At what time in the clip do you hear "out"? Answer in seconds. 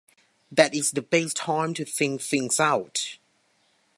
2.59-3.19